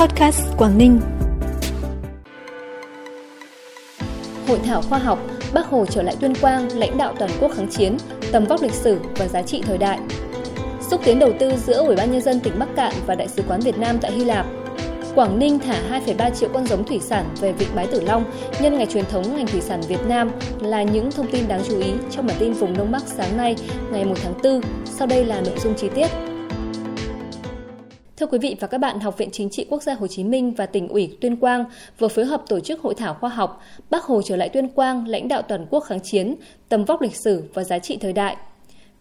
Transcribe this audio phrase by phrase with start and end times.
[0.00, 1.00] Podcast Quảng Ninh.
[4.48, 5.18] Hội thảo khoa học
[5.52, 7.96] Bác Hồ trở lại Tuyên Quang, lãnh đạo toàn quốc kháng chiến,
[8.32, 9.98] tầm vóc lịch sử và giá trị thời đại.
[10.90, 13.42] Xúc tiến đầu tư giữa Ủy ban nhân dân tỉnh Bắc Cạn và Đại sứ
[13.48, 14.46] quán Việt Nam tại Hy Lạp.
[15.14, 18.24] Quảng Ninh thả 2,3 triệu con giống thủy sản về vịnh Bái Tử Long
[18.60, 20.30] nhân ngày truyền thống ngành thủy sản Việt Nam
[20.60, 23.56] là những thông tin đáng chú ý trong bản tin vùng Đông Bắc sáng nay,
[23.92, 24.60] ngày 1 tháng 4.
[24.84, 26.27] Sau đây là nội dung chi tiết.
[28.18, 30.54] Thưa quý vị và các bạn, Học viện Chính trị Quốc gia Hồ Chí Minh
[30.54, 31.64] và tỉnh ủy Tuyên Quang
[31.98, 35.08] vừa phối hợp tổ chức hội thảo khoa học Bác Hồ trở lại Tuyên Quang,
[35.08, 36.34] lãnh đạo toàn quốc kháng chiến,
[36.68, 38.36] tầm vóc lịch sử và giá trị thời đại.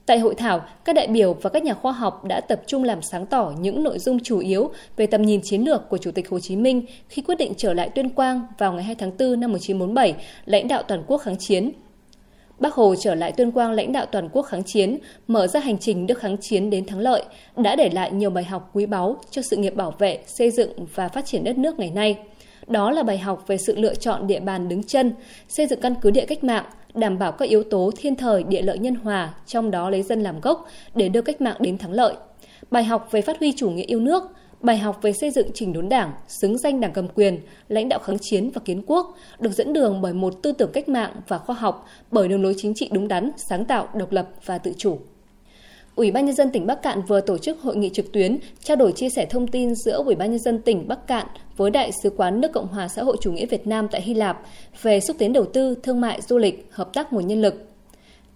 [0.05, 3.01] Tại hội thảo, các đại biểu và các nhà khoa học đã tập trung làm
[3.01, 6.29] sáng tỏ những nội dung chủ yếu về tầm nhìn chiến lược của Chủ tịch
[6.29, 9.39] Hồ Chí Minh khi quyết định trở lại Tuyên Quang vào ngày 2 tháng 4
[9.39, 11.71] năm 1947, lãnh đạo toàn quốc kháng chiến–
[12.59, 14.97] Bác Hồ trở lại Tuyên Quang lãnh đạo toàn quốc kháng chiến,
[15.27, 17.23] mở ra hành trình đưa kháng chiến đến thắng lợi,
[17.57, 20.71] đã để lại nhiều bài học quý báu cho sự nghiệp bảo vệ, xây dựng
[20.95, 22.17] và phát triển đất nước ngày nay.
[22.67, 25.13] Đó là bài học về sự lựa chọn địa bàn đứng chân,
[25.47, 28.61] xây dựng căn cứ địa cách mạng, đảm bảo các yếu tố thiên thời địa
[28.61, 31.91] lợi nhân hòa, trong đó lấy dân làm gốc để đưa cách mạng đến thắng
[31.91, 32.13] lợi.
[32.71, 34.23] Bài học về phát huy chủ nghĩa yêu nước,
[34.61, 37.99] Bài học về xây dựng trình đốn đảng, xứng danh đảng cầm quyền, lãnh đạo
[37.99, 41.37] kháng chiến và kiến quốc, được dẫn đường bởi một tư tưởng cách mạng và
[41.37, 44.73] khoa học, bởi đường lối chính trị đúng đắn, sáng tạo, độc lập và tự
[44.77, 44.99] chủ.
[45.95, 48.77] Ủy ban nhân dân tỉnh Bắc Cạn vừa tổ chức hội nghị trực tuyến trao
[48.77, 51.27] đổi chia sẻ thông tin giữa Ủy ban nhân dân tỉnh Bắc Cạn
[51.57, 54.13] với Đại sứ quán nước Cộng hòa xã hội chủ nghĩa Việt Nam tại Hy
[54.13, 54.41] Lạp
[54.81, 57.67] về xúc tiến đầu tư, thương mại, du lịch, hợp tác nguồn nhân lực.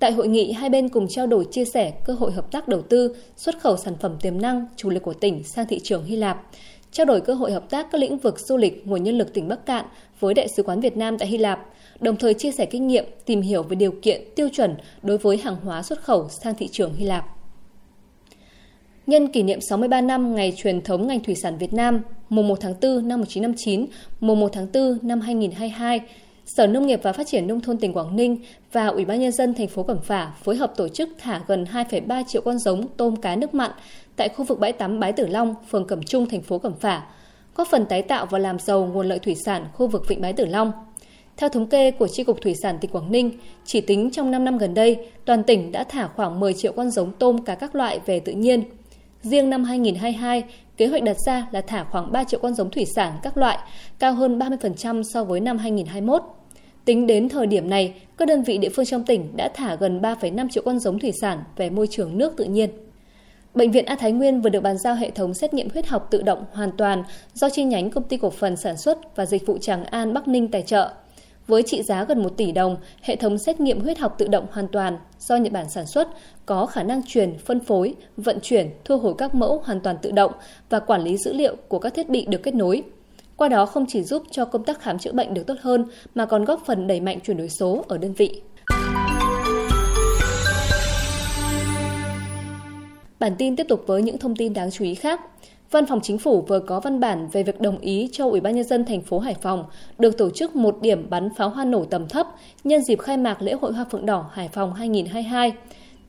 [0.02, 2.82] Tại hội nghị, hai bên cùng trao đổi chia sẻ cơ hội hợp tác đầu
[2.82, 6.16] tư, xuất khẩu sản phẩm tiềm năng, chủ lực của tỉnh sang thị trường Hy
[6.16, 6.42] Lạp,
[6.92, 9.48] trao đổi cơ hội hợp tác các lĩnh vực du lịch, nguồn nhân lực tỉnh
[9.48, 9.86] Bắc Cạn
[10.20, 13.06] với Đại sứ quán Việt Nam tại Hy Lạp, đồng thời chia sẻ kinh nghiệm,
[13.26, 16.68] tìm hiểu về điều kiện, tiêu chuẩn đối với hàng hóa xuất khẩu sang thị
[16.72, 17.26] trường Hy Lạp.
[19.08, 22.58] Nhân kỷ niệm 63 năm ngày truyền thống ngành thủy sản Việt Nam, mùng 1
[22.62, 23.86] tháng 4 năm 1959,
[24.20, 26.00] mùng 1 tháng 4 năm 2022,
[26.46, 28.38] Sở Nông nghiệp và Phát triển Nông thôn tỉnh Quảng Ninh
[28.72, 31.66] và Ủy ban Nhân dân thành phố Cẩm Phả phối hợp tổ chức thả gần
[31.74, 33.72] 2,3 triệu con giống tôm cá nước mặn
[34.16, 37.04] tại khu vực bãi tắm Bái Tử Long, phường Cẩm Trung, thành phố Cẩm Phả,
[37.56, 40.34] góp phần tái tạo và làm giàu nguồn lợi thủy sản khu vực Vịnh Bái
[40.34, 40.72] Tử Long.
[41.38, 43.32] Theo thống kê của Tri Cục Thủy sản tỉnh Quảng Ninh,
[43.66, 46.90] chỉ tính trong 5 năm gần đây, toàn tỉnh đã thả khoảng 10 triệu con
[46.90, 48.64] giống tôm cá các loại về tự nhiên.
[49.22, 50.44] Riêng năm 2022,
[50.82, 53.58] kế hoạch đặt ra là thả khoảng 3 triệu con giống thủy sản các loại,
[54.00, 56.22] cao hơn 30% so với năm 2021.
[56.86, 60.02] Tính đến thời điểm này, các đơn vị địa phương trong tỉnh đã thả gần
[60.02, 62.70] 3,5 triệu con giống thủy sản về môi trường nước tự nhiên.
[63.54, 66.08] Bệnh viện A Thái Nguyên vừa được bàn giao hệ thống xét nghiệm huyết học
[66.12, 67.04] tự động hoàn toàn
[67.34, 70.28] do chi nhánh công ty cổ phần sản xuất và dịch vụ Tràng An Bắc
[70.28, 70.90] Ninh tài trợ.
[71.52, 74.48] Với trị giá gần 1 tỷ đồng, hệ thống xét nghiệm huyết học tự động
[74.52, 76.08] hoàn toàn do Nhật Bản sản xuất
[76.46, 80.12] có khả năng truyền, phân phối, vận chuyển, thu hồi các mẫu hoàn toàn tự
[80.12, 80.32] động
[80.70, 82.84] và quản lý dữ liệu của các thiết bị được kết nối.
[83.38, 85.86] Qua đó không chỉ giúp cho công tác khám chữa bệnh được tốt hơn
[86.16, 88.42] mà còn góp phần đẩy mạnh chuyển đổi số ở đơn vị.
[93.20, 95.22] Bản tin tiếp tục với những thông tin đáng chú ý khác.
[95.72, 98.56] Văn phòng Chính phủ vừa có văn bản về việc đồng ý cho Ủy ban
[98.56, 99.66] nhân dân thành phố Hải Phòng
[100.00, 102.28] được tổ chức một điểm bắn pháo hoa nổ tầm thấp
[102.64, 105.54] nhân dịp khai mạc lễ hội Hoa Phượng Đỏ Hải Phòng 2022.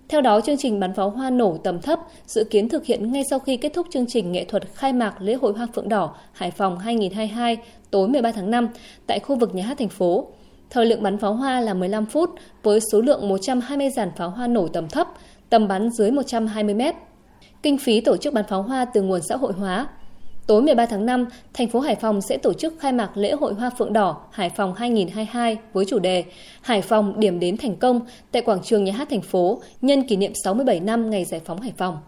[0.09, 3.23] Theo đó, chương trình bắn pháo hoa nổ tầm thấp dự kiến thực hiện ngay
[3.31, 6.15] sau khi kết thúc chương trình nghệ thuật khai mạc lễ hội Hoa Phượng Đỏ
[6.33, 7.57] Hải Phòng 2022
[7.91, 8.69] tối 13 tháng 5
[9.07, 10.27] tại khu vực nhà hát thành phố.
[10.71, 12.31] Thời lượng bắn pháo hoa là 15 phút
[12.63, 15.09] với số lượng 120 dàn pháo hoa nổ tầm thấp,
[15.51, 16.95] tầm bắn dưới 120 mét.
[17.63, 19.87] Kinh phí tổ chức bắn pháo hoa từ nguồn xã hội hóa.
[20.47, 23.55] Tối 13 tháng 5, thành phố Hải Phòng sẽ tổ chức khai mạc lễ hội
[23.55, 26.25] Hoa Phượng Đỏ Hải Phòng 2022 với chủ đề
[26.63, 28.01] Hải Phòng điểm đến thành công
[28.33, 31.61] tại quảng trường nhà hát thành phố nhân kỷ niệm 67 năm ngày giải phóng
[31.61, 31.99] Hải Phòng.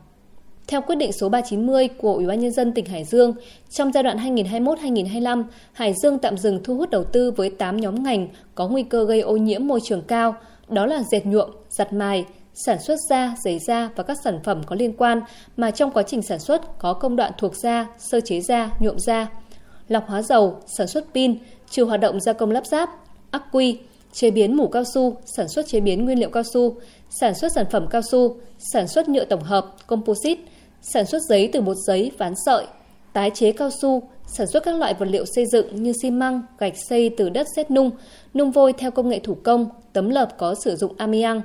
[0.67, 3.35] Theo quyết định số 390 của Ủy ban nhân dân tỉnh Hải Dương,
[3.71, 8.03] trong giai đoạn 2021-2025, Hải Dương tạm dừng thu hút đầu tư với 8 nhóm
[8.03, 10.35] ngành có nguy cơ gây ô nhiễm môi trường cao,
[10.69, 14.63] đó là dệt nhuộm, giặt mài, sản xuất da, giấy da và các sản phẩm
[14.67, 15.21] có liên quan
[15.57, 18.99] mà trong quá trình sản xuất có công đoạn thuộc da, sơ chế da, nhuộm
[18.99, 19.27] da,
[19.89, 21.39] lọc hóa dầu, sản xuất pin,
[21.71, 22.91] trừ hoạt động gia công lắp ráp,
[23.31, 23.79] ắc quy,
[24.13, 26.77] chế biến mủ cao su, sản xuất chế biến nguyên liệu cao su,
[27.11, 28.37] sản xuất sản phẩm cao su,
[28.73, 30.43] sản xuất nhựa tổng hợp, composite,
[30.83, 32.67] sản xuất giấy từ bột giấy, ván sợi,
[33.13, 36.43] tái chế cao su, sản xuất các loại vật liệu xây dựng như xi măng,
[36.59, 37.91] gạch xây từ đất sét nung,
[38.35, 41.41] nung vôi theo công nghệ thủ công, tấm lợp có sử dụng amiang,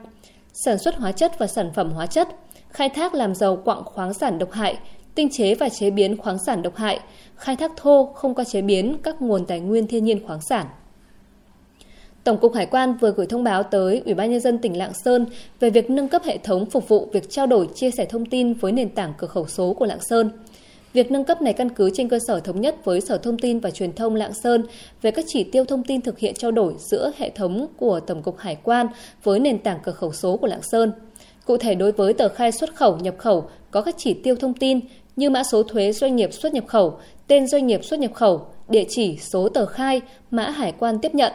[0.54, 2.28] sản xuất hóa chất và sản phẩm hóa chất,
[2.70, 4.78] khai thác làm giàu quặng khoáng sản độc hại,
[5.16, 7.00] tinh chế và chế biến khoáng sản độc hại,
[7.36, 10.66] khai thác thô không qua chế biến các nguồn tài nguyên thiên nhiên khoáng sản.
[12.24, 14.94] Tổng cục Hải quan vừa gửi thông báo tới Ủy ban nhân dân tỉnh Lạng
[14.94, 15.26] Sơn
[15.60, 18.54] về việc nâng cấp hệ thống phục vụ việc trao đổi chia sẻ thông tin
[18.54, 20.32] với nền tảng cửa khẩu số của Lạng Sơn.
[20.94, 23.60] Việc nâng cấp này căn cứ trên cơ sở thống nhất với Sở Thông tin
[23.60, 24.64] và Truyền thông Lạng Sơn
[25.02, 28.22] về các chỉ tiêu thông tin thực hiện trao đổi giữa hệ thống của Tổng
[28.22, 28.88] cục Hải quan
[29.24, 30.92] với nền tảng cửa khẩu số của Lạng Sơn.
[31.46, 34.54] Cụ thể đối với tờ khai xuất khẩu nhập khẩu có các chỉ tiêu thông
[34.54, 34.80] tin
[35.16, 38.46] như mã số thuế doanh nghiệp xuất nhập khẩu, tên doanh nghiệp xuất nhập khẩu,
[38.70, 40.02] địa chỉ số tờ khai,
[40.32, 41.34] mã hải quan tiếp nhận.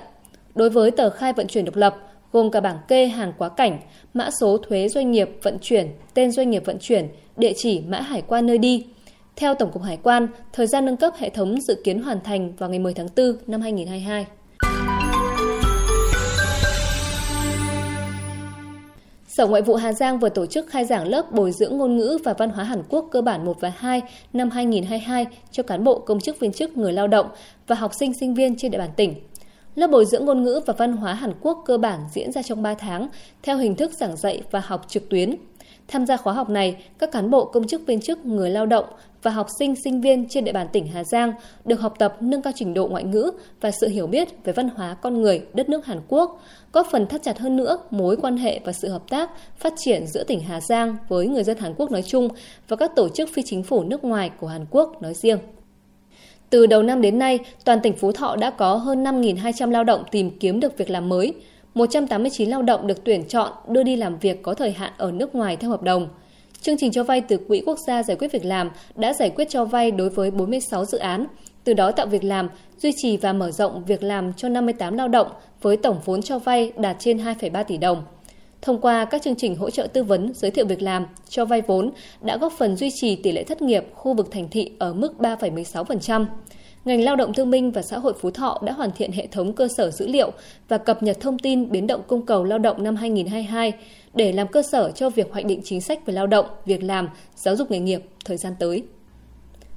[0.54, 1.96] Đối với tờ khai vận chuyển độc lập,
[2.32, 3.80] gồm cả bảng kê hàng quá cảnh,
[4.14, 8.00] mã số thuế doanh nghiệp vận chuyển, tên doanh nghiệp vận chuyển, địa chỉ mã
[8.00, 8.86] hải quan nơi đi.
[9.36, 12.52] Theo Tổng cục Hải quan, thời gian nâng cấp hệ thống dự kiến hoàn thành
[12.56, 14.26] vào ngày 10 tháng 4 năm 2022.
[19.28, 22.18] Sở Ngoại vụ Hà Giang vừa tổ chức khai giảng lớp bồi dưỡng ngôn ngữ
[22.24, 24.02] và văn hóa Hàn Quốc cơ bản 1 và 2
[24.32, 27.26] năm 2022 cho cán bộ công chức viên chức người lao động
[27.66, 29.14] và học sinh sinh viên trên địa bàn tỉnh.
[29.74, 32.62] Lớp bồi dưỡng ngôn ngữ và văn hóa Hàn Quốc cơ bản diễn ra trong
[32.62, 33.08] 3 tháng
[33.42, 35.36] theo hình thức giảng dạy và học trực tuyến.
[35.88, 38.84] Tham gia khóa học này, các cán bộ công chức viên chức người lao động
[39.22, 41.32] và học sinh sinh viên trên địa bàn tỉnh Hà Giang
[41.64, 44.68] được học tập nâng cao trình độ ngoại ngữ và sự hiểu biết về văn
[44.76, 46.42] hóa con người đất nước Hàn Quốc,
[46.72, 50.06] góp phần thắt chặt hơn nữa mối quan hệ và sự hợp tác phát triển
[50.06, 52.28] giữa tỉnh Hà Giang với người dân Hàn Quốc nói chung
[52.68, 55.38] và các tổ chức phi chính phủ nước ngoài của Hàn Quốc nói riêng.
[56.50, 60.04] Từ đầu năm đến nay, toàn tỉnh Phú Thọ đã có hơn 5.200 lao động
[60.10, 61.34] tìm kiếm được việc làm mới.
[61.74, 65.34] 189 lao động được tuyển chọn đưa đi làm việc có thời hạn ở nước
[65.34, 66.08] ngoài theo hợp đồng.
[66.60, 69.48] Chương trình cho vay từ Quỹ Quốc gia giải quyết việc làm đã giải quyết
[69.50, 71.26] cho vay đối với 46 dự án,
[71.64, 72.48] từ đó tạo việc làm,
[72.78, 75.28] duy trì và mở rộng việc làm cho 58 lao động
[75.62, 78.02] với tổng vốn cho vay đạt trên 2,3 tỷ đồng.
[78.62, 81.60] Thông qua các chương trình hỗ trợ tư vấn, giới thiệu việc làm, cho vay
[81.60, 84.92] vốn đã góp phần duy trì tỷ lệ thất nghiệp khu vực thành thị ở
[84.92, 86.26] mức 3,16%.
[86.84, 89.52] Ngành Lao động Thương minh và Xã hội Phú Thọ đã hoàn thiện hệ thống
[89.52, 90.32] cơ sở dữ liệu
[90.68, 93.72] và cập nhật thông tin biến động cung cầu lao động năm 2022
[94.14, 97.08] để làm cơ sở cho việc hoạch định chính sách về lao động, việc làm,
[97.36, 98.82] giáo dục nghề nghiệp thời gian tới.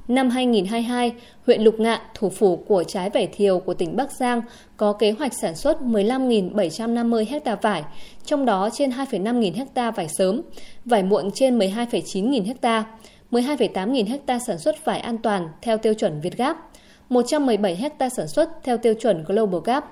[0.08, 1.12] Năm 2022,
[1.46, 4.42] huyện Lục Ngạn, thủ phủ của trái vải thiều của tỉnh Bắc Giang,
[4.78, 7.84] có kế hoạch sản xuất 15.750 ha vải,
[8.26, 10.42] trong đó trên 2,5 nghìn ha vải sớm,
[10.86, 12.86] vải muộn trên 12,9 nghìn ha,
[13.32, 16.67] 12,8 nghìn ha sản xuất vải an toàn theo tiêu chuẩn Việt gáp.
[17.10, 19.86] 117 ha sản xuất theo tiêu chuẩn Global Gap.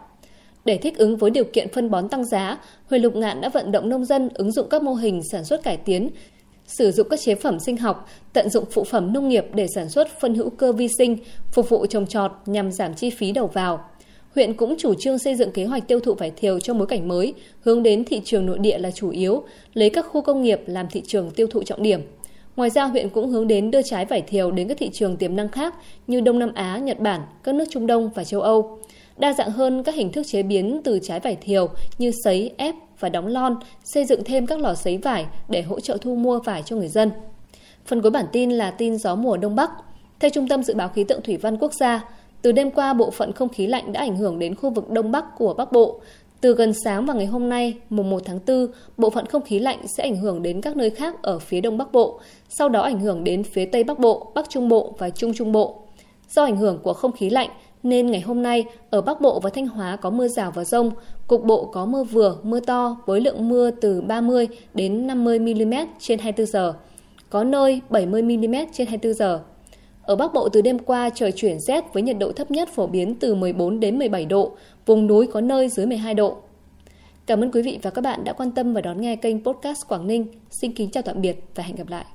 [0.65, 2.57] Để thích ứng với điều kiện phân bón tăng giá,
[2.89, 5.63] huyện Lục Ngạn đã vận động nông dân ứng dụng các mô hình sản xuất
[5.63, 6.09] cải tiến,
[6.67, 9.89] sử dụng các chế phẩm sinh học, tận dụng phụ phẩm nông nghiệp để sản
[9.89, 11.17] xuất phân hữu cơ vi sinh,
[11.51, 13.89] phục vụ trồng trọt nhằm giảm chi phí đầu vào.
[14.35, 17.07] Huyện cũng chủ trương xây dựng kế hoạch tiêu thụ vải thiều trong bối cảnh
[17.07, 20.61] mới, hướng đến thị trường nội địa là chủ yếu, lấy các khu công nghiệp
[20.65, 22.01] làm thị trường tiêu thụ trọng điểm.
[22.55, 25.35] Ngoài ra, huyện cũng hướng đến đưa trái vải thiều đến các thị trường tiềm
[25.35, 25.75] năng khác
[26.07, 28.79] như Đông Nam Á, Nhật Bản, các nước Trung Đông và châu Âu.
[29.17, 32.75] Đa dạng hơn các hình thức chế biến từ trái vải thiều như sấy, ép
[32.99, 36.39] và đóng lon, xây dựng thêm các lò sấy vải để hỗ trợ thu mua
[36.39, 37.11] vải cho người dân.
[37.85, 39.71] Phần cuối bản tin là tin gió mùa Đông Bắc.
[40.19, 42.09] Theo Trung tâm Dự báo Khí tượng Thủy văn Quốc gia,
[42.41, 45.11] từ đêm qua bộ phận không khí lạnh đã ảnh hưởng đến khu vực Đông
[45.11, 45.99] Bắc của Bắc Bộ.
[46.41, 48.67] Từ gần sáng và ngày hôm nay, mùng 1 tháng 4,
[48.97, 51.77] bộ phận không khí lạnh sẽ ảnh hưởng đến các nơi khác ở phía Đông
[51.77, 55.09] Bắc Bộ, sau đó ảnh hưởng đến phía Tây Bắc Bộ, Bắc Trung Bộ và
[55.09, 55.81] Trung Trung Bộ.
[56.29, 57.49] Do ảnh hưởng của không khí lạnh,
[57.83, 60.91] nên ngày hôm nay ở Bắc Bộ và Thanh Hóa có mưa rào và rông,
[61.27, 65.73] cục bộ có mưa vừa, mưa to với lượng mưa từ 30 đến 50 mm
[65.99, 66.73] trên 24 giờ,
[67.29, 69.39] có nơi 70 mm trên 24 giờ.
[70.05, 72.87] Ở Bắc Bộ từ đêm qua trời chuyển rét với nhiệt độ thấp nhất phổ
[72.87, 74.51] biến từ 14 đến 17 độ,
[74.85, 76.37] vùng núi có nơi dưới 12 độ.
[77.25, 79.87] Cảm ơn quý vị và các bạn đã quan tâm và đón nghe kênh podcast
[79.87, 80.27] Quảng Ninh.
[80.49, 82.05] Xin kính chào tạm biệt và hẹn gặp lại.